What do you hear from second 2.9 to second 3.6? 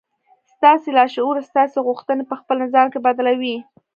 کې بدلوي.